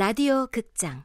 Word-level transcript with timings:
라디오 0.00 0.46
극장. 0.46 1.04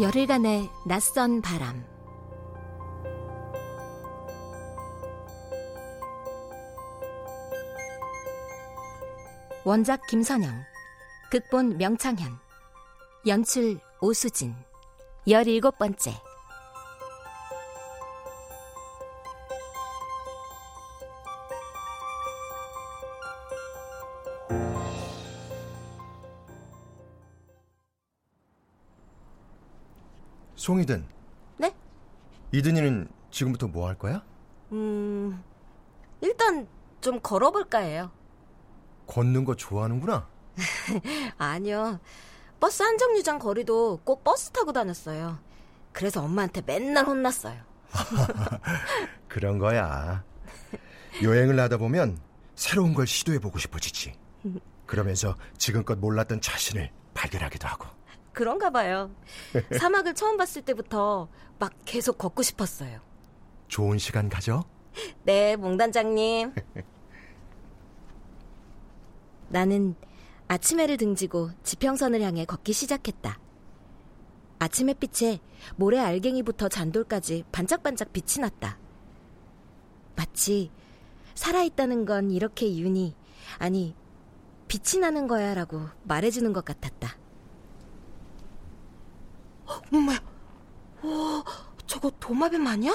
열흘간의 0.00 0.70
낯선 0.86 1.42
바람 1.42 1.91
원작 9.64 10.06
김선영 10.06 10.64
극본 11.30 11.78
명창현 11.78 12.38
연출 13.26 13.78
오수진 14.00 14.54
열일곱 15.28 15.78
번째 15.78 16.12
송이든. 30.56 31.04
네? 31.58 31.74
이든이는 32.52 33.08
지금부터 33.30 33.66
뭐 33.68 33.88
할 33.88 33.98
거야? 33.98 34.22
음, 34.72 35.42
일단 36.20 36.66
좀 37.00 37.20
걸어볼까 37.20 37.78
해요. 37.78 38.10
걷는 39.06 39.44
거 39.44 39.54
좋아하는구나. 39.54 40.28
아니요. 41.38 42.00
버스 42.60 42.82
한 42.82 42.98
정류장 42.98 43.38
거리도 43.38 44.00
꼭 44.04 44.22
버스 44.22 44.50
타고 44.50 44.72
다녔어요. 44.72 45.38
그래서 45.92 46.22
엄마한테 46.22 46.62
맨날 46.64 47.06
혼났어요. 47.06 47.60
그런 49.28 49.58
거야. 49.58 50.24
여행을 51.22 51.58
하다 51.58 51.76
보면 51.78 52.18
새로운 52.54 52.94
걸 52.94 53.06
시도해보고 53.06 53.58
싶어지지. 53.58 54.14
그러면서 54.86 55.36
지금껏 55.58 55.98
몰랐던 55.98 56.40
자신을 56.40 56.90
발견하기도 57.14 57.66
하고. 57.68 57.86
그런가 58.32 58.70
봐요. 58.70 59.10
사막을 59.78 60.14
처음 60.14 60.36
봤을 60.36 60.62
때부터 60.62 61.28
막 61.58 61.72
계속 61.84 62.18
걷고 62.18 62.42
싶었어요. 62.42 63.00
좋은 63.68 63.98
시간 63.98 64.28
가져. 64.28 64.64
네, 65.24 65.56
몽단장님. 65.56 66.52
나는 69.52 69.94
아침 70.48 70.80
해를 70.80 70.96
등지고 70.96 71.50
지평선을 71.62 72.22
향해 72.22 72.46
걷기 72.46 72.72
시작했다. 72.72 73.38
아침 74.58 74.88
햇빛에 74.88 75.40
모래 75.76 75.98
알갱이부터 75.98 76.68
잔돌까지 76.68 77.44
반짝반짝 77.52 78.12
빛이 78.14 78.40
났다. 78.40 78.78
마치 80.16 80.70
살아있다는 81.34 82.06
건 82.06 82.30
이렇게 82.30 82.74
윤이, 82.76 83.14
아니, 83.58 83.94
빛이 84.68 85.00
나는 85.00 85.26
거야 85.26 85.52
라고 85.54 85.82
말해주는 86.04 86.50
것 86.54 86.64
같았다. 86.64 87.18
엄마야, 89.92 90.18
와, 91.02 91.44
저거 91.86 92.10
도마뱀 92.18 92.66
아니야? 92.66 92.92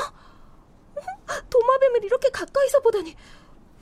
도마뱀을 1.49 2.03
이렇게 2.03 2.29
가까이서 2.29 2.79
보다니, 2.79 3.15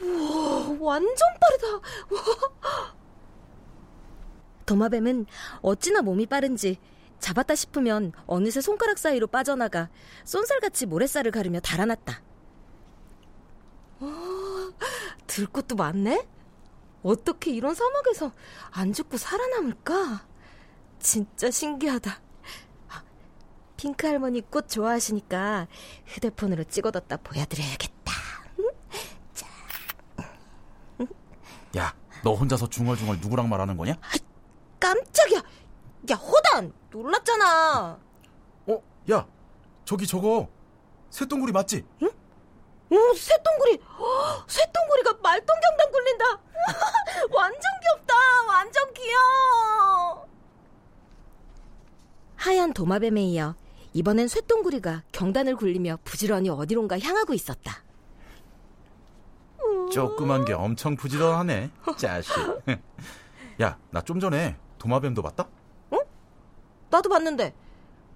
우와, 0.02 0.78
완전 0.80 1.18
빠르다. 1.40 1.68
우와. 2.12 2.96
도마뱀은 4.66 5.26
어찌나 5.62 6.02
몸이 6.02 6.26
빠른지 6.26 6.80
잡았다 7.20 7.56
싶으면 7.56 8.12
어느새 8.26 8.62
손가락 8.62 8.98
사이로 8.98 9.28
빠져나가 9.28 9.90
쏜살같이 10.26 10.86
모래살을 10.86 11.32
가르며 11.32 11.60
달아났다. 11.60 12.22
와, 14.00 14.10
들꽃도 15.28 15.76
많네? 15.76 16.28
어떻게 17.04 17.52
이런 17.52 17.76
사막에서 17.76 18.32
안 18.72 18.92
죽고 18.92 19.18
살아남을까? 19.18 20.28
진짜 21.00 21.52
신기하다. 21.52 22.20
아, 22.90 23.04
핑크 23.78 24.08
할머니 24.08 24.42
꽃 24.42 24.68
좋아하시니까 24.68 25.68
휴대폰으로 26.08 26.64
찍어뒀다 26.64 27.18
보여드려야겠다. 27.18 28.12
자. 29.34 29.48
야, 31.78 31.96
너 32.26 32.34
혼자서 32.34 32.68
중얼중얼 32.68 33.20
누구랑 33.20 33.48
말하는 33.50 33.78
거냐? 33.78 33.96
깜짝이야. 34.80 35.44
야, 36.10 36.16
호단! 36.16 36.74
놀랐잖아. 36.90 38.00
어, 38.66 38.84
야, 39.12 39.28
저기 39.86 40.08
저거 40.08 40.50
새똥구리 41.12 41.52
맞지? 41.52 41.86
응? 42.02 42.10
오, 42.90 43.14
새똥구리! 43.14 43.78
허, 43.78 44.44
새똥구리가 44.48 45.20
말똥경단 45.22 45.92
굴린다! 45.92 46.26
완전 47.32 47.62
귀엽다! 47.84 48.16
완전 48.48 48.94
귀여워! 48.96 50.28
하얀 52.38 52.74
도마뱀에 52.74 53.22
이어 53.22 53.54
이번엔 53.94 54.30
쇠똥구리가 54.30 55.04
경단을 55.12 55.56
굴리며 55.58 56.00
부지런히 56.04 56.50
어디론가 56.50 56.98
향하고 57.00 57.36
있었다. 57.36 57.84
조그만 59.96 60.44
게 60.44 60.52
엄청 60.54 60.96
부지런하네, 60.98 61.72
자식. 61.98 62.34
야, 63.62 63.78
나 63.92 64.02
좀 64.02 64.20
전에 64.20 64.58
도마뱀도 64.78 65.22
봤다? 65.22 65.48
응? 65.94 66.00
나도 66.90 67.10
봤는데 67.10 67.54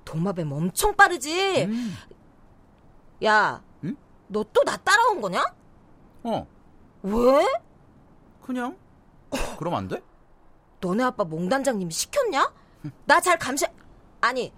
도마뱀 0.03 0.51
엄청 0.51 0.93
빠르지? 0.95 1.63
음. 1.63 1.95
야, 3.23 3.61
응? 3.85 3.95
너 4.27 4.43
또 4.43 4.63
나 4.65 4.75
따라온 4.77 5.21
거냐? 5.21 5.43
어, 6.23 6.45
왜? 7.03 7.47
그냥. 8.41 8.75
그럼 9.57 9.75
안 9.75 9.87
돼? 9.87 10.01
너네 10.81 11.03
아빠 11.03 11.23
몽단장님이 11.23 11.91
시켰냐? 11.91 12.51
나 13.05 13.21
잘 13.21 13.37
감시, 13.39 13.65
아니, 14.21 14.51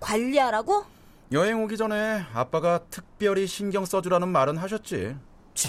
관리하라고? 0.00 0.84
여행 1.32 1.62
오기 1.64 1.76
전에 1.76 2.24
아빠가 2.34 2.80
특별히 2.90 3.46
신경 3.48 3.84
써주라는 3.84 4.28
말은 4.28 4.56
하셨지. 4.58 5.16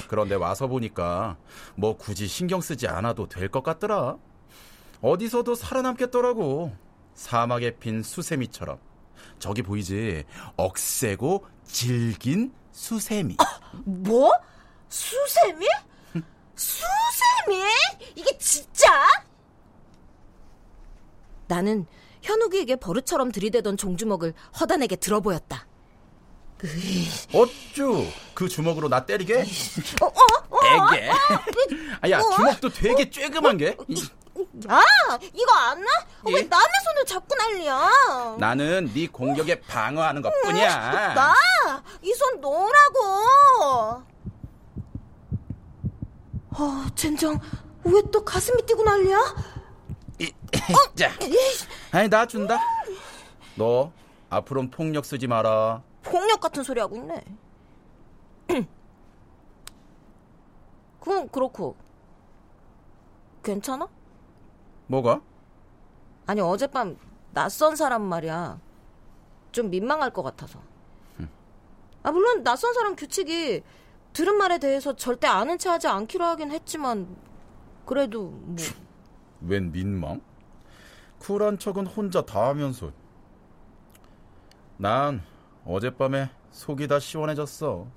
그런데 0.07 0.35
와서 0.35 0.67
보니까 0.67 1.38
뭐 1.75 1.97
굳이 1.97 2.27
신경 2.27 2.61
쓰지 2.61 2.88
않아도 2.88 3.27
될 3.27 3.49
것 3.49 3.63
같더라. 3.63 4.17
어디서도 5.01 5.55
살아남겠더라고. 5.55 6.73
사막에 7.13 7.75
핀 7.77 8.01
수세미처럼. 8.01 8.79
저기 9.39 9.61
보이지? 9.61 10.23
억세고 10.57 11.45
질긴 11.66 12.53
수세미. 12.71 13.38
뭐? 13.83 14.31
수세미? 14.89 15.67
수세미? 16.55 17.63
이게 18.15 18.38
진짜? 18.38 18.89
나는 21.47 21.85
현욱이에게 22.21 22.77
버릇처럼 22.77 23.31
들이대던 23.31 23.75
종주먹을 23.77 24.33
허단에게 24.59 24.95
들어보였다. 24.95 25.67
어쭈? 27.34 28.07
그 28.34 28.47
주먹으로 28.47 28.88
나 28.90 29.06
때리게? 29.06 29.44
어, 30.01 30.06
어, 30.06 30.12
어, 30.50 30.59
애게. 30.94 31.12
아, 32.01 32.09
야, 32.09 32.22
주먹도 32.22 32.69
되게 32.69 33.09
쬐금한 33.09 33.59
게. 33.59 33.68
야, 34.69 34.81
이거 35.34 35.53
안 35.53 35.79
나? 35.81 35.91
어, 36.24 36.29
왜 36.31 36.41
남의 36.44 36.68
손을 36.86 37.06
잡고 37.06 37.36
난리야? 37.36 38.36
나는 38.39 38.92
네 38.94 39.07
공격에 39.07 39.60
방어하는 39.62 40.21
것 40.21 40.31
뿐이야. 40.42 41.13
나, 41.13 41.36
이 42.01 42.13
손 42.13 42.39
놓으라고. 42.42 44.04
어, 46.56 46.86
젠장, 46.95 47.39
왜 47.83 48.01
또 48.12 48.24
가슴이 48.24 48.62
뛰고 48.65 48.83
난리야? 48.83 49.36
자, 50.95 51.12
아니 51.92 52.07
나 52.07 52.25
준다. 52.25 52.57
너 53.56 53.92
앞으로는 54.30 54.71
폭력 54.71 55.06
쓰지 55.06 55.27
마라. 55.27 55.81
폭력 56.13 56.39
같은 56.39 56.62
소리 56.62 56.80
하고 56.80 56.95
있네. 56.95 57.24
그건 61.00 61.27
그렇고 61.30 61.75
괜찮아? 63.42 63.88
뭐가? 64.86 65.21
아니 66.27 66.39
어젯밤 66.39 67.00
낯선 67.33 67.75
사람 67.75 68.04
말이야. 68.04 68.60
좀 69.51 69.71
민망할 69.71 70.12
것 70.12 70.21
같아서. 70.21 70.60
아 72.04 72.12
물론 72.12 72.44
낯선 72.44 72.75
사람 72.75 72.95
규칙이 72.95 73.63
들은 74.13 74.38
말에 74.38 74.60
대해서 74.60 74.95
절대 74.95 75.25
아는 75.25 75.57
체 75.57 75.69
하지 75.69 75.88
않기로 75.88 76.24
하긴 76.25 76.51
했지만 76.51 77.07
그래도 77.88 78.25
뭐 78.27 78.56
웬 79.42 79.71
민망? 79.71 80.21
쿨한 81.18 81.57
척은 81.57 81.88
혼자 81.88 82.21
다 82.24 82.50
하면서. 82.50 82.92
난 84.77 85.24
어젯밤에 85.65 86.30
속이 86.51 86.88
다 86.88 87.00
시원해졌어. 87.00 87.88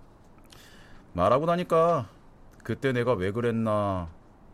말하고 1.12 1.46
나니까 1.46 2.08
그때 2.62 2.92
내가 2.92 3.12
왜 3.12 3.32
그랬나 3.32 4.08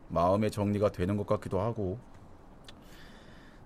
마음의 0.09 0.51
정리가 0.51 0.93
되는 0.93 1.17
것 1.17 1.27
같기도 1.27 1.61
하고 1.61 1.99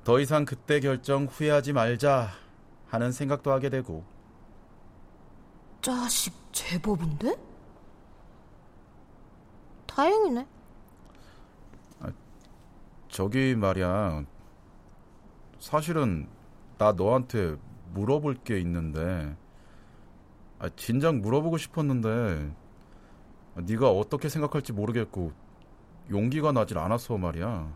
더 0.05 0.21
이상 0.21 0.45
그때 0.45 0.81
결정 0.81 1.25
후회하지 1.27 1.73
말자 1.73 2.31
하는 2.89 3.13
생각도 3.13 3.51
하게 3.51 3.69
되고 3.69 4.05
자식 5.83 6.35
제법인데? 6.53 7.37
다행이네. 9.87 10.47
저기 13.09 13.55
말이야 13.55 14.25
사실은 15.59 16.29
나 16.77 16.93
너한테 16.93 17.57
물어볼 17.93 18.35
게 18.45 18.59
있는데 18.61 19.37
아, 20.59 20.69
진작 20.77 21.17
물어보고 21.17 21.59
싶었는데 21.59 22.55
네가 23.57 23.91
어떻게 23.91 24.29
생각할지 24.29 24.73
모르겠고 24.73 25.33
용기가 26.11 26.53
나질 26.53 26.79
않아서 26.79 27.19
말이야. 27.19 27.75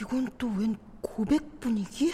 이건 0.00 0.28
또 0.38 0.48
웬 0.48 0.76
고백 1.00 1.60
분위기? 1.60 2.12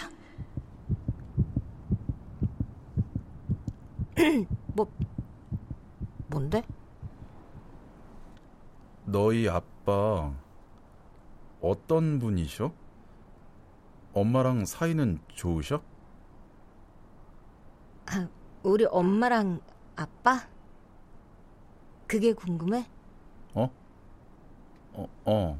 뭐 4.75 4.91
뭔데? 6.27 6.61
너희 9.05 9.47
아빠 9.49 10.31
어떤 11.61 12.19
분이셔? 12.19 12.71
엄마랑 14.13 14.65
사이는 14.65 15.19
좋으셔? 15.29 15.81
아, 18.11 18.27
우리 18.63 18.85
엄마랑 18.85 19.61
아빠? 19.95 20.47
그게 22.07 22.33
궁금해? 22.33 22.87
어? 23.53 23.69
어, 24.93 25.07
어. 25.25 25.59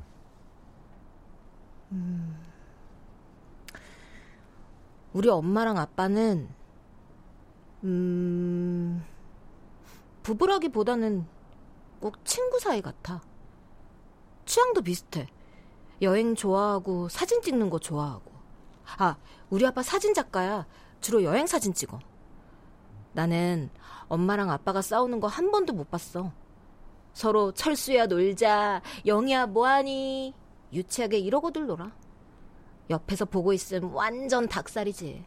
우리 5.14 5.30
엄마랑 5.30 5.78
아빠는 5.78 6.50
음 7.84 9.04
부부라기보다는 10.24 11.26
꼭 12.00 12.24
친구 12.26 12.60
사이 12.60 12.82
같아. 12.82 13.22
취향도 14.46 14.82
비슷해. 14.82 15.28
여행 16.02 16.36
좋아하고 16.36 17.10
사진 17.10 17.42
찍는 17.42 17.70
거 17.70 17.78
좋아하고. 17.80 18.32
아, 18.98 19.18
우리 19.50 19.66
아빠 19.66 19.84
사진 19.84 20.14
작가야. 20.14 20.66
주로 21.02 21.24
여행 21.24 21.46
사진 21.46 21.74
찍어. 21.74 22.00
나는 23.14 23.70
엄마랑 24.08 24.50
아빠가 24.52 24.82
싸우는 24.82 25.20
거 25.20 25.28
한 25.28 25.52
번도 25.52 25.74
못 25.74 25.90
봤어. 25.90 26.32
서로 27.14 27.52
철수야 27.52 28.06
놀자, 28.08 28.82
영희야 29.06 29.48
뭐하니? 29.48 30.34
유치하게 30.74 31.18
이러고들 31.20 31.66
놀아. 31.68 31.92
옆에서 32.90 33.26
보고 33.26 33.54
있음 33.54 33.94
완전 33.94 34.48
닭살이지. 34.48 35.26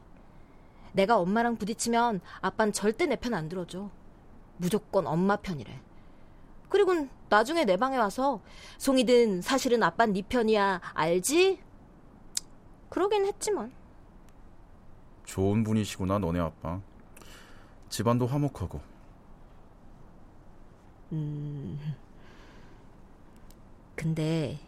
내가 0.92 1.18
엄마랑 1.18 1.56
부딪히면 1.56 2.20
아빤 2.40 2.72
절대 2.72 3.06
내 3.06 3.16
편 3.16 3.34
안 3.34 3.48
들어줘. 3.48 3.90
무조건 4.56 5.06
엄마 5.06 5.36
편이래. 5.36 5.80
그리고 6.68 7.08
나중에 7.28 7.64
내 7.64 7.76
방에 7.76 7.96
와서 7.98 8.40
송이든 8.78 9.42
사실은 9.42 9.82
아빤 9.82 10.12
네 10.12 10.22
편이야 10.22 10.80
알지? 10.94 11.60
그러긴 12.88 13.26
했지만 13.26 13.72
좋은 15.24 15.64
분이시구나 15.64 16.18
너네 16.18 16.40
아빠. 16.40 16.80
집안도 17.92 18.26
화목하고. 18.26 18.80
근데 23.94 24.58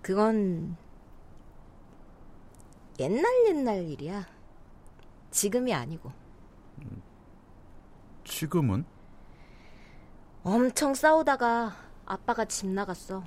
그건 0.00 0.76
옛날 3.00 3.24
옛날 3.48 3.82
일이야. 3.88 4.24
지금이 5.32 5.74
아니고 5.74 6.12
지금은? 8.22 8.84
엄청 10.44 10.94
싸우다가 10.94 11.74
아빠가 12.06 12.44
집 12.44 12.68
나갔어. 12.68 13.24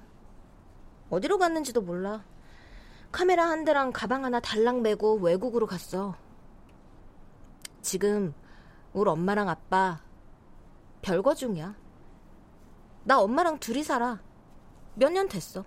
어디로 1.09 1.39
갔는지도 1.39 1.81
몰라. 1.81 2.23
카메라 3.11 3.49
한 3.49 3.65
대랑 3.65 3.91
가방 3.91 4.23
하나 4.23 4.39
달랑 4.39 4.81
메고 4.81 5.15
외국으로 5.15 5.67
갔어. 5.67 6.15
지금 7.81 8.33
우리 8.95 9.09
엄마랑 9.09 9.49
아빠 9.49 9.99
별거 11.01 11.35
중이야. 11.35 11.75
나 13.03 13.19
엄마랑 13.19 13.59
둘이 13.59 13.83
살아. 13.83 14.21
몇 14.95 15.11
년 15.11 15.27
됐어. 15.27 15.65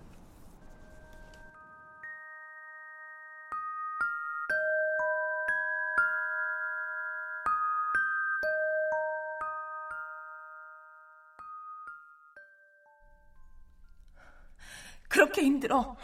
그렇게 15.07 15.43
힘들어. 15.43 15.95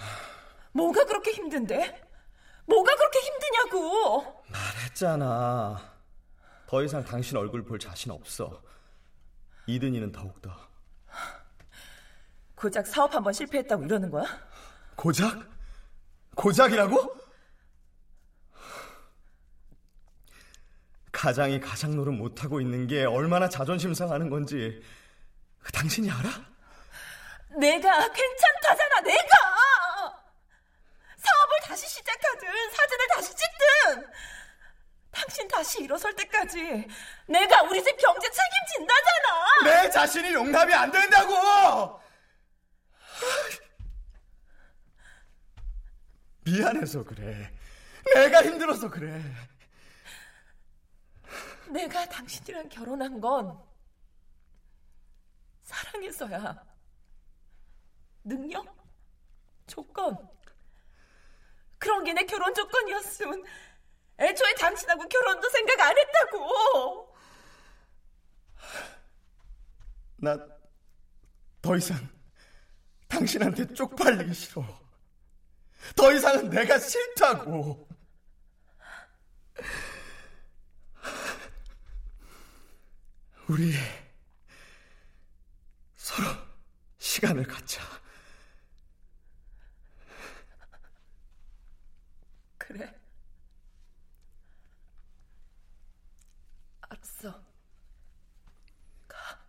뭐가 0.72 1.06
그렇게 1.06 1.32
힘든데? 1.32 2.02
뭐가 2.66 2.96
그렇게 2.96 3.20
힘드냐고! 3.20 4.44
했잖아. 4.86 5.95
더 6.68 6.84
이상 6.84 7.04
당신 7.04 7.38
얼굴 7.38 7.64
볼 7.64 7.78
자신 7.80 8.12
없어. 8.12 8.62
이든이는 9.68 10.12
더욱더. 10.12 10.52
고작 12.56 12.88
사업 12.88 13.14
한 13.14 13.24
번 13.24 13.34
실패했다고 13.34 13.84
이러는 13.84 14.10
거야? 14.10 14.26
고작? 14.96 15.48
고작이라고? 16.36 17.16
가장이 21.12 21.60
가장 21.60 21.96
노릇 21.96 22.12
못하고 22.14 22.60
있는 22.62 22.88
게 22.88 23.06
얼마나 23.06 23.48
자존심 23.50 23.94
상하는 23.94 24.30
건지 24.30 24.82
당신이 25.74 26.10
알아? 26.12 26.30
내가 27.60 28.12
괜찮다잖아, 28.12 29.00
내가! 29.02 30.24
사업을 31.18 31.58
다시 31.64 31.88
시작하든 31.88 32.48
사진을 32.72 33.08
다시 33.14 33.30
찍든 33.36 34.08
당신 35.16 35.48
다시 35.48 35.82
일어설 35.84 36.14
때까지 36.14 36.86
내가 37.28 37.62
우리 37.64 37.82
집 37.82 37.96
경제 37.98 38.28
책임진다잖아! 38.30 39.64
내 39.64 39.90
자신이 39.90 40.34
용납이 40.34 40.74
안 40.74 40.92
된다고! 40.92 42.02
미안해서 46.44 47.04
그래. 47.06 47.52
내가 48.14 48.44
힘들어서 48.44 48.90
그래. 48.90 49.24
내가 51.70 52.06
당신이랑 52.08 52.68
결혼한 52.70 53.20
건 53.22 53.58
사랑해서야. 55.64 56.62
능력? 58.26 58.66
조건? 59.66 60.18
그런 61.80 62.04
게 62.04 62.14
내 62.14 62.26
결혼 62.26 62.54
조건이었으면 62.54 63.44
애초에 64.20 64.54
당신하고 64.56 65.08
결혼도 65.08 65.50
생각 65.50 65.80
안 65.82 65.96
했다고! 65.98 67.16
나 70.18 70.56
더 71.62 71.76
이상 71.76 71.98
당신한테 73.08 73.74
쪽팔리기 73.74 74.32
싫어. 74.36 74.64
더 75.96 76.14
이상은 76.14 76.48
내가 76.52 76.78
싫다고. 76.78 77.88
우리 83.48 83.74
서로 85.96 86.28
시간을 87.00 87.44
갖자. 87.48 87.82
그래. 92.58 92.94
알았어. 96.82 97.44
가. 99.08 99.40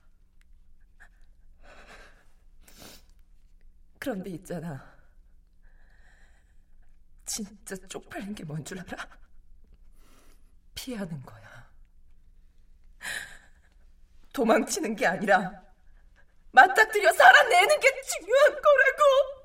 그런데 3.98 4.30
있잖아. 4.46 4.96
진짜 7.24 7.74
쪽팔린 7.88 8.34
게 8.34 8.44
뭔 8.44 8.64
줄 8.64 8.78
알아? 8.78 9.08
피하는 10.74 11.20
거야. 11.22 11.66
도망치는 14.32 14.94
게 14.94 15.06
아니라 15.06 15.50
맞닥뜨려 16.52 17.12
살아내는 17.12 17.80
게 17.80 17.88
중요한 18.02 18.50
거라고. 18.62 19.35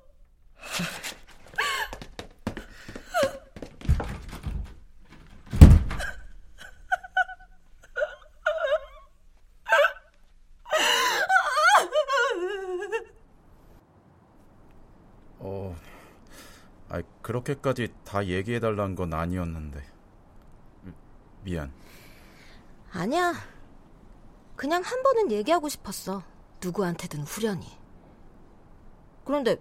그렇게까지 17.21 17.89
다 18.03 18.25
얘기해달라는 18.25 18.95
건 18.95 19.13
아니었는데. 19.13 19.83
미안. 21.43 21.71
아니야. 22.91 23.33
그냥 24.55 24.81
한 24.83 25.01
번은 25.03 25.31
얘기하고 25.31 25.69
싶었어. 25.69 26.23
누구한테든 26.63 27.21
후련히. 27.21 27.67
그런데 29.25 29.57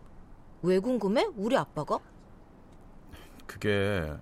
왜 0.62 0.78
궁금해? 0.78 1.24
우리 1.36 1.56
아빠가? 1.56 1.98
그게 3.46 4.14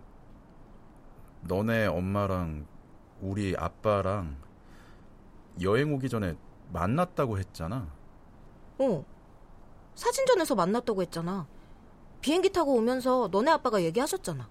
너네 1.42 1.86
엄마랑 1.86 2.66
우리 3.20 3.56
아빠랑 3.56 4.36
여행 5.60 5.92
오기 5.94 6.08
전에 6.08 6.36
만났다고 6.72 7.38
했잖아. 7.38 7.88
어. 8.78 9.04
사진전에서 9.94 10.54
만났다고 10.54 11.02
했잖아. 11.02 11.46
비행기 12.20 12.52
타고 12.52 12.74
오면서 12.76 13.28
너네 13.30 13.50
아빠가 13.50 13.82
얘기하셨잖아. 13.82 14.48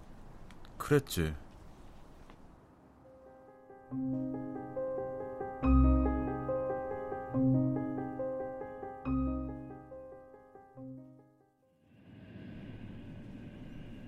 그랬지. 0.77 1.33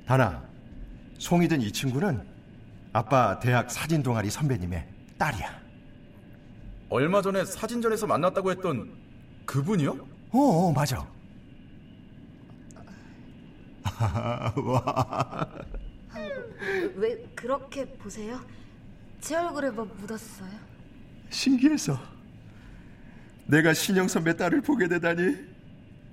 다나, 0.06 0.44
송이든 1.20 1.62
이 1.62 1.72
친구는 1.72 2.28
아빠 2.92 3.38
대학 3.40 3.70
사진 3.70 4.02
동아리 4.02 4.30
선배님의 4.32 4.88
딸이야. 5.20 5.60
얼마 6.90 7.22
전에 7.22 7.46
사진전에서 7.46 8.08
만났다고 8.08 8.50
했던 8.50 8.92
그분이요? 9.46 9.92
어, 10.32 10.40
어 10.40 10.74
맞아. 10.74 11.08
왜 16.96 17.18
그렇게 17.36 17.86
보세요? 17.86 18.40
제 19.20 19.36
얼굴에 19.36 19.70
뭐 19.72 19.86
묻었어요? 19.86 20.50
신기해서 21.30 22.00
내가 23.46 23.74
신영 23.74 24.08
선배 24.08 24.36
딸을 24.36 24.62
보게 24.62 24.88
되다니 24.88 25.36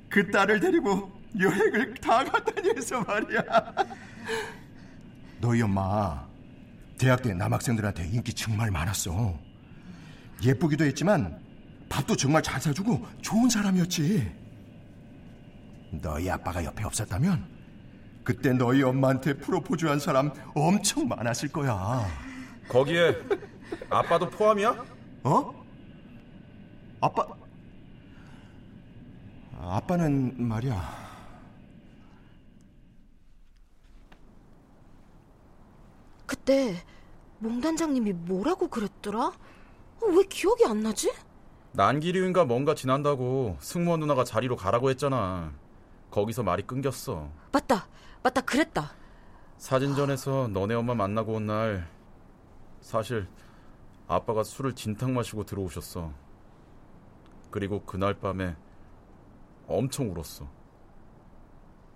그 0.08 0.30
딸을 0.30 0.60
데리고 0.60 1.12
여행을 1.38 1.94
다 1.94 2.24
갔다니 2.24 2.70
해서 2.76 3.00
말이야. 3.02 3.42
너희 5.40 5.62
엄마 5.62 6.26
대학 6.98 7.22
때 7.22 7.34
남학생들한테 7.34 8.08
인기 8.08 8.32
정말 8.32 8.70
많았어. 8.70 9.38
예쁘기도 10.42 10.84
했지만 10.84 11.38
밥도 11.88 12.16
정말 12.16 12.42
잘 12.42 12.60
사주고 12.60 13.06
좋은 13.20 13.48
사람이었지. 13.48 14.32
너희 16.02 16.30
아빠가 16.30 16.64
옆에 16.64 16.84
없었다면 16.84 17.55
그때 18.26 18.52
너희 18.52 18.82
엄마한테 18.82 19.34
프로포즈한 19.34 20.00
사람 20.00 20.32
엄청 20.52 21.06
많았을 21.06 21.48
거야. 21.48 22.04
거기에 22.68 23.14
아빠도 23.88 24.28
포함이야? 24.28 24.84
어? 25.22 25.64
아빠 27.00 27.24
아빠는 29.60 30.42
말이야. 30.42 31.06
그때 36.26 36.74
몽단장님이 37.38 38.12
뭐라고 38.12 38.66
그랬더라? 38.66 39.26
어, 39.26 40.06
왜 40.08 40.24
기억이 40.28 40.64
안 40.64 40.82
나지? 40.82 41.12
난기류인가 41.70 42.44
뭔가 42.44 42.74
지난다고 42.74 43.56
승무원 43.60 44.00
누나가 44.00 44.24
자리로 44.24 44.56
가라고 44.56 44.90
했잖아. 44.90 45.52
거기서 46.16 46.42
말이 46.42 46.62
끊겼어. 46.62 47.28
맞다, 47.52 47.86
맞다, 48.22 48.40
그랬다. 48.40 48.92
사진전에서 49.58 50.48
너네 50.48 50.72
엄마 50.74 50.94
만나고 50.94 51.34
온 51.34 51.46
날 51.46 51.86
사실 52.80 53.28
아빠가 54.08 54.42
술을 54.42 54.74
진탕 54.74 55.12
마시고 55.12 55.44
들어오셨어. 55.44 56.10
그리고 57.50 57.82
그날 57.82 58.14
밤에 58.14 58.56
엄청 59.66 60.10
울었어. 60.10 60.48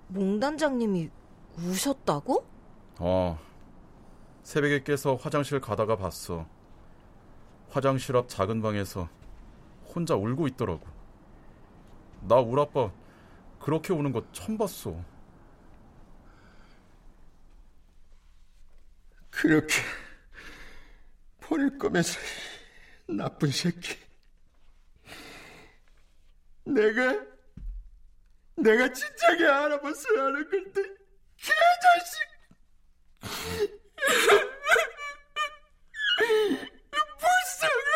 몽단장님이 0.08 1.08
우셨다고? 1.56 2.44
어. 2.98 3.38
새벽에 4.42 4.82
깨서 4.82 5.14
화장실 5.14 5.62
가다가 5.62 5.96
봤어. 5.96 6.44
화장실 7.70 8.16
앞 8.18 8.28
작은 8.28 8.60
방에서 8.60 9.08
혼자 9.94 10.14
울고 10.14 10.46
있더라고. 10.48 10.86
나 12.28 12.36
우리 12.36 12.60
아빠 12.60 12.90
그렇게 13.60 13.92
우는 13.92 14.10
거 14.12 14.24
처음 14.32 14.56
봤어. 14.58 15.04
그렇게 19.30 19.74
버릴 21.40 21.78
거면서 21.78 22.18
나쁜 23.06 23.50
새끼. 23.50 23.96
내가 26.64 27.26
내가 28.56 28.92
진작에 28.92 29.46
알아봤어야 29.46 30.24
하는 30.24 30.50
건데 30.50 30.82
개자식. 31.36 32.30
불쌍해. 37.18 37.90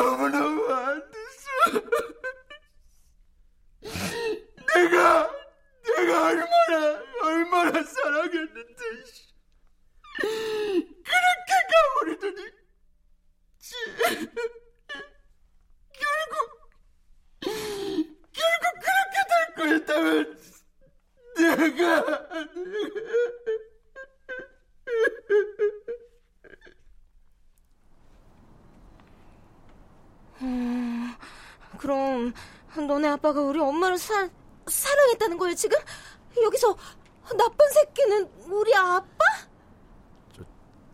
너무너무 0.00 0.72
안 0.72 1.10
됐어. 1.10 1.46
내가 4.74 5.30
내가 5.96 6.26
얼마나 6.26 7.02
얼마나 7.22 7.82
사랑했는데 7.82 8.82
그렇게 10.18 11.50
가버리더니 11.72 12.40
결국 15.92 16.34
결국 18.32 18.64
그렇게 18.82 19.16
될 19.28 19.34
거였다면 19.56 20.06
내가 21.36 22.26
음, 30.42 31.14
그럼 31.78 32.32
너네 32.76 33.08
아빠가 33.08 33.40
우리 33.40 33.58
엄마를 33.58 33.96
사, 33.98 34.28
사랑했다는 35.16 35.38
거예요 35.38 35.54
지금? 35.54 35.78
여기서 36.42 36.76
나쁜 37.36 37.68
새끼는 37.72 38.28
우리 38.48 38.74
아빠? 38.74 39.18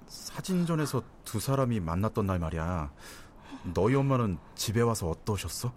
사진전에서 0.07 1.03
두 1.25 1.41
사람이 1.41 1.81
만났던 1.81 2.27
날 2.27 2.39
말이야. 2.39 2.91
너희 3.75 3.95
엄마는 3.95 4.39
집에 4.55 4.81
와서 4.81 5.09
어떠셨어? 5.11 5.73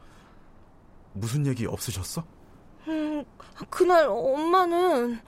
무슨 1.13 1.45
얘기 1.45 1.65
없으셨어? 1.65 2.23
음, 2.87 3.25
그날 3.69 4.07
엄마는 4.07 5.19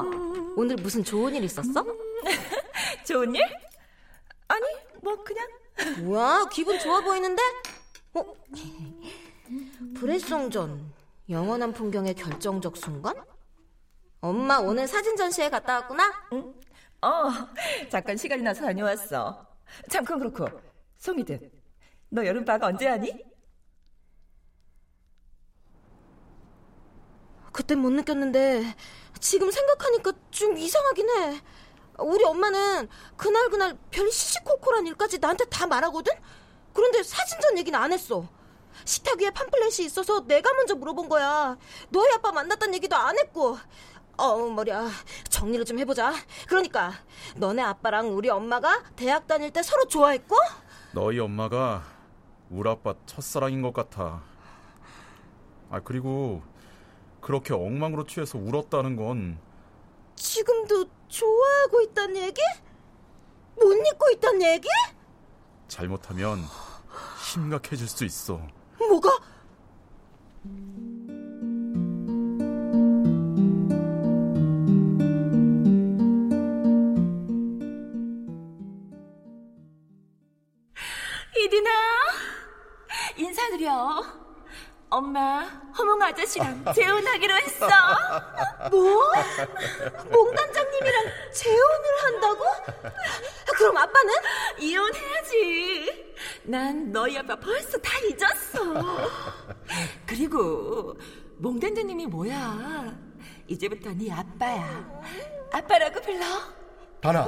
엄마, 0.00 0.52
오늘 0.56 0.76
무슨 0.76 1.02
좋은 1.02 1.34
일 1.34 1.44
있었어? 1.44 1.84
좋은 3.06 3.34
일? 3.34 3.42
아니, 4.48 4.64
뭐 5.02 5.22
그냥 5.22 5.46
뭐야, 6.04 6.46
기분 6.52 6.78
좋아 6.78 7.00
보이는데? 7.00 7.42
어? 8.14 8.24
불의성전, 9.94 10.92
영원한 11.30 11.72
풍경의 11.72 12.14
결정적 12.14 12.76
순간? 12.76 13.14
엄마 14.20 14.58
오늘 14.58 14.86
사진 14.88 15.16
전시회 15.16 15.48
갔다 15.48 15.74
왔구나? 15.74 16.12
어, 17.02 17.30
잠깐 17.88 18.16
시간이 18.16 18.42
나서 18.42 18.62
다녀왔어. 18.62 19.46
잠깐 19.90 20.18
그렇고, 20.18 20.46
송이든, 20.98 21.50
너 22.10 22.24
여름방학 22.24 22.62
언제 22.64 22.86
하니? 22.86 23.12
그땐 27.56 27.78
못 27.78 27.90
느꼈는데 27.90 28.76
지금 29.18 29.50
생각하니까 29.50 30.12
좀 30.30 30.58
이상하긴 30.58 31.08
해. 31.08 31.40
우리 31.98 32.22
엄마는 32.22 32.86
그날 33.16 33.48
그날 33.48 33.78
별 33.90 34.10
시시콜콜한 34.10 34.86
일까지 34.88 35.18
나한테 35.18 35.46
다 35.46 35.66
말하거든? 35.66 36.12
그런데 36.74 37.02
사진전 37.02 37.56
얘기는 37.56 37.78
안 37.78 37.94
했어. 37.94 38.28
식탁 38.84 39.22
위에 39.22 39.30
팜플렛이 39.30 39.86
있어서 39.86 40.20
내가 40.26 40.52
먼저 40.52 40.74
물어본 40.74 41.08
거야. 41.08 41.56
너희 41.88 42.12
아빠 42.12 42.30
만났단 42.30 42.74
얘기도 42.74 42.94
안 42.94 43.18
했고. 43.18 43.56
어, 44.18 44.36
머리야. 44.36 44.90
정리를 45.30 45.64
좀 45.64 45.78
해보자. 45.78 46.12
그러니까 46.46 46.92
너네 47.36 47.62
아빠랑 47.62 48.14
우리 48.14 48.28
엄마가 48.28 48.84
대학 48.96 49.26
다닐 49.26 49.50
때 49.50 49.62
서로 49.62 49.86
좋아했고? 49.86 50.36
너희 50.92 51.18
엄마가 51.20 51.84
우리 52.50 52.68
아빠 52.68 52.94
첫사랑인 53.06 53.62
것 53.62 53.72
같아. 53.72 54.22
아, 55.70 55.80
그리고 55.80 56.42
그렇게 57.26 57.54
엉망으로 57.54 58.06
취해서 58.06 58.38
울었다는 58.38 58.94
건 58.94 59.36
지금도 60.14 60.84
좋아하고 61.08 61.80
있단 61.82 62.16
얘기? 62.16 62.40
못 63.56 63.72
잊고 63.72 64.10
있단 64.12 64.40
얘기? 64.40 64.68
잘못하면 65.66 66.38
심각해질 67.20 67.88
수 67.88 68.04
있어. 68.04 68.40
뭐가? 68.78 69.10
이디나 81.36 81.70
인사드려. 83.16 84.25
엄마 84.88 85.40
허몽 85.76 86.00
아저씨랑 86.02 86.64
재혼하기로 86.74 87.34
했어. 87.34 87.66
뭐? 88.70 89.12
몽단장님이랑 90.10 91.04
재혼을 91.32 91.84
한다고? 92.04 92.44
그럼 93.56 93.76
아빠는? 93.76 94.14
이혼해야지. 94.60 96.14
난 96.44 96.92
너희 96.92 97.18
아빠 97.18 97.34
벌써 97.36 97.76
다 97.78 97.90
잊었어. 97.98 99.08
그리고 100.06 100.96
몽단장님이 101.38 102.06
뭐야? 102.06 102.94
이제부터 103.48 103.90
네 103.92 104.12
아빠야. 104.12 105.02
아빠라고 105.52 106.00
불러. 106.00 106.24
다나, 107.00 107.24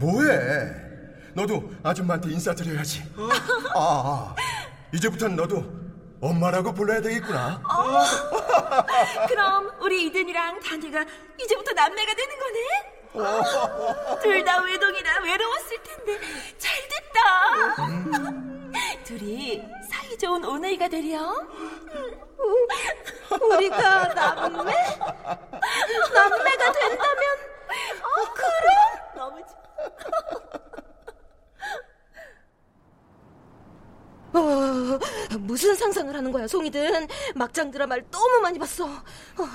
뭐해? 0.00 0.92
너도 1.34 1.70
아줌마한테 1.82 2.30
인사드려야지. 2.30 3.02
아, 3.74 3.78
아, 3.78 4.36
이제부터는 4.92 5.36
너도 5.36 5.81
엄마라고 6.22 6.72
불러야 6.72 7.00
되겠구나. 7.00 7.60
그럼 9.28 9.72
우리 9.80 10.04
이든이랑 10.06 10.60
다니가 10.60 11.04
이제부터 11.40 11.72
남매가 11.72 12.14
되는 12.14 12.38
거네? 12.38 13.02
둘다 14.22 14.62
외동이라 14.62 15.20
외로웠을 15.24 15.82
텐데 15.82 16.20
잘 16.58 16.72
됐다. 16.88 17.74
둘이 19.04 19.62
사이좋은 19.90 20.44
오늘가 20.44 20.88
되렴. 20.88 21.48
우리가 23.42 24.06
남매? 24.14 24.72
남매가 26.14 26.72
된다면? 26.72 27.24
어, 28.00 28.32
그럼? 28.32 29.14
너무 29.16 29.40
좋아. 29.40 30.71
어, 34.34 34.98
무슨 35.38 35.74
상상을 35.74 36.14
하는 36.14 36.32
거야, 36.32 36.46
송이든. 36.46 37.08
막장 37.34 37.70
드라마를 37.70 38.06
너무 38.10 38.40
많이 38.40 38.58
봤어. 38.58 38.86
어. 38.86 39.48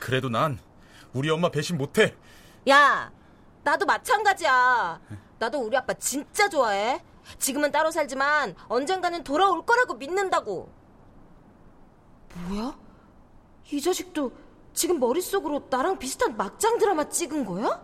그래도 0.00 0.28
난 0.28 0.58
우리 1.12 1.30
엄마 1.30 1.50
배신 1.50 1.76
못해. 1.78 2.14
야, 2.68 3.10
나도 3.62 3.86
마찬가지야. 3.86 5.00
나도 5.38 5.58
우리 5.60 5.76
아빠 5.76 5.92
진짜 5.94 6.48
좋아해. 6.48 7.02
지금은 7.38 7.70
따로 7.72 7.90
살지만 7.90 8.54
언젠가는 8.68 9.24
돌아올 9.24 9.64
거라고 9.64 9.94
믿는다고. 9.94 10.70
뭐야? 12.48 12.76
이 13.70 13.80
자식도 13.80 14.32
지금 14.74 14.98
머릿속으로 15.00 15.66
나랑 15.70 15.98
비슷한 15.98 16.36
막장 16.36 16.78
드라마 16.78 17.08
찍은 17.08 17.44
거야? 17.44 17.66
야, 17.66 17.83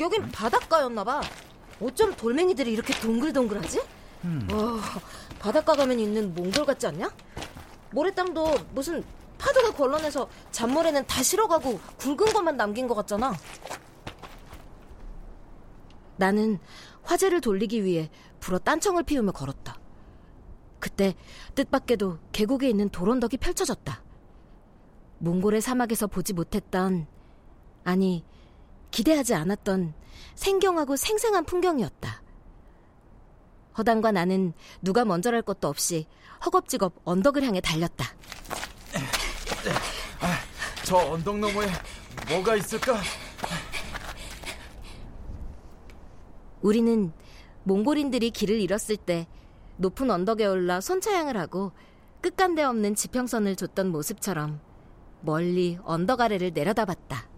여긴 0.00 0.30
바닷가였나봐. 0.30 1.22
어쩜 1.80 2.14
돌멩이들이 2.14 2.72
이렇게 2.72 2.98
동글동글하지? 3.00 3.80
와, 4.52 4.80
바닷가 5.38 5.74
가면 5.74 6.00
있는 6.00 6.34
몽골 6.34 6.64
같지 6.64 6.86
않냐? 6.86 7.10
모래땅도 7.92 8.54
무슨 8.72 9.04
파도가 9.38 9.72
걸러내서 9.72 10.28
잔모래는 10.50 11.06
다 11.06 11.22
실어가고 11.22 11.78
굵은 11.98 12.32
것만 12.32 12.56
남긴 12.56 12.88
것 12.88 12.94
같잖아. 12.94 13.34
나는 16.16 16.58
화제를 17.02 17.40
돌리기 17.40 17.84
위해 17.84 18.10
불어 18.40 18.58
딴청을 18.58 19.02
피우며 19.02 19.32
걸었다. 19.32 19.78
그때 20.78 21.14
뜻밖에도 21.54 22.18
계곡에 22.32 22.68
있는 22.68 22.88
돌언덕이 22.88 23.36
펼쳐졌다. 23.36 24.02
몽골의 25.18 25.60
사막에서 25.60 26.06
보지 26.06 26.32
못했던 26.32 27.06
아니 27.84 28.24
기대하지 28.90 29.34
않았던 29.34 29.94
생경하고 30.34 30.96
생생한 30.96 31.44
풍경이었다. 31.44 32.22
허당과 33.78 34.12
나는 34.12 34.52
누가 34.80 35.04
먼저랄 35.04 35.42
것도 35.42 35.68
없이 35.68 36.06
허겁지겁 36.44 36.94
언덕을 37.04 37.42
향해 37.42 37.60
달렸다. 37.60 38.06
저 40.84 40.96
언덕 40.96 41.38
너머에 41.38 41.66
뭐가 42.28 42.56
있을까? 42.56 43.00
우리는 46.62 47.12
몽골인들이 47.64 48.30
길을 48.30 48.60
잃었을 48.60 48.96
때 48.96 49.26
높은 49.76 50.10
언덕에 50.10 50.46
올라 50.46 50.80
손차양을 50.80 51.36
하고 51.36 51.72
끝간데 52.22 52.62
없는 52.62 52.94
지평선을 52.94 53.56
줬던 53.56 53.88
모습처럼 53.88 54.60
멀리 55.20 55.78
언덕 55.84 56.20
아래를 56.20 56.52
내려다봤다. 56.54 57.28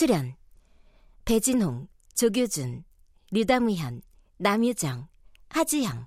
출연 0.00 0.34
배진홍, 1.26 1.86
조규준, 2.14 2.84
류다무현, 3.32 4.00
남유정, 4.38 5.08
하지영 5.50 6.06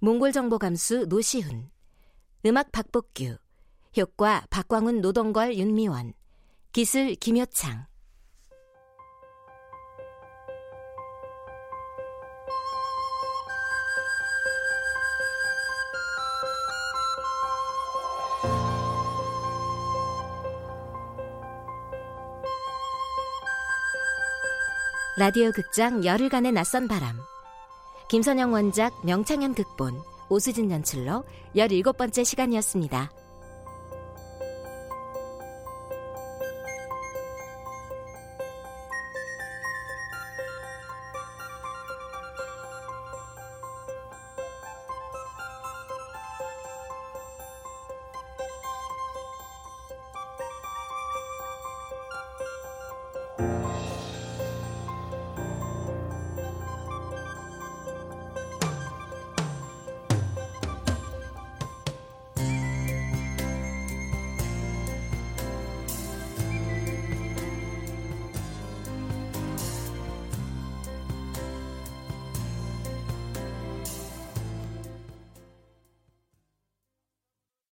몽골정보감수 0.00 1.06
노시훈. 1.08 1.70
음악 2.44 2.70
박복규. 2.70 3.38
효과 3.96 4.46
박광훈 4.50 5.00
노동걸 5.00 5.56
윤미원. 5.56 6.12
기술 6.72 7.14
김효창 7.14 7.86
라디오 25.20 25.52
극장 25.52 26.02
열흘간의 26.02 26.52
낯선 26.52 26.88
바람 26.88 27.14
김선영 28.08 28.54
원작 28.54 29.04
명창현 29.04 29.52
극본 29.52 30.00
오수진 30.30 30.70
연출로 30.70 31.24
17번째 31.54 32.24
시간이었습니다. 32.24 33.10